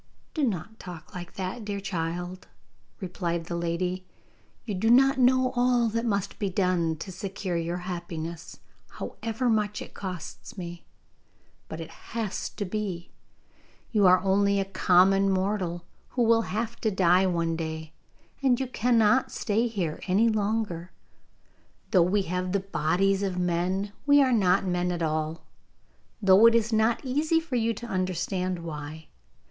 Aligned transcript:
'Do 0.33 0.43
not 0.43 0.79
talk 0.79 1.13
like 1.13 1.35
that, 1.35 1.63
dear 1.63 1.79
child,' 1.79 2.47
replied 2.99 3.45
the 3.45 3.55
lady; 3.55 4.03
'you 4.65 4.73
do 4.73 4.89
not 4.89 5.19
know 5.19 5.51
all 5.55 5.89
that 5.89 6.07
must 6.07 6.39
be 6.39 6.49
done 6.49 6.95
to 6.95 7.11
secure 7.11 7.55
your 7.55 7.77
happiness, 7.85 8.61
however 8.93 9.47
much 9.47 9.79
it 9.79 9.93
costs 9.93 10.57
me. 10.57 10.83
But 11.69 11.79
it 11.79 11.91
has 11.91 12.49
to 12.49 12.65
be. 12.65 13.11
You 13.91 14.07
are 14.07 14.19
only 14.21 14.59
a 14.59 14.65
common 14.65 15.29
mortal, 15.29 15.85
who 16.09 16.23
will 16.23 16.49
have 16.49 16.81
to 16.81 16.89
die 16.89 17.27
one 17.27 17.55
day, 17.55 17.93
and 18.41 18.59
you 18.59 18.65
cannot 18.65 19.31
stay 19.31 19.67
here 19.67 19.99
any 20.07 20.29
longer. 20.29 20.89
Though 21.91 22.01
we 22.01 22.23
have 22.23 22.53
the 22.53 22.59
bodies 22.59 23.21
of 23.21 23.37
men, 23.37 23.91
we 24.07 24.19
are 24.23 24.33
not 24.33 24.65
men 24.65 24.91
at 24.91 25.03
all, 25.03 25.45
though 26.23 26.47
it 26.47 26.55
is 26.55 26.73
not 26.73 27.05
easy 27.05 27.39
for 27.39 27.55
you 27.55 27.71
to 27.75 27.85
understand 27.85 28.57
why. 28.63 29.07